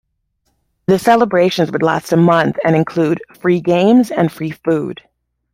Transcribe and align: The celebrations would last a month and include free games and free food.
The 0.87 0.97
celebrations 0.97 1.71
would 1.71 1.83
last 1.83 2.11
a 2.11 2.17
month 2.17 2.57
and 2.65 2.75
include 2.75 3.21
free 3.39 3.61
games 3.61 4.09
and 4.09 4.31
free 4.31 4.49
food. 4.49 5.01